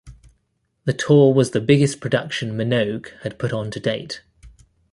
The 0.85 0.93
tour 0.93 1.31
was 1.31 1.51
the 1.51 1.61
biggest 1.61 1.99
production 1.99 2.53
Minogue 2.57 3.09
had 3.21 3.37
put 3.37 3.53
on 3.53 3.69
to 3.69 3.79
date. 3.79 4.23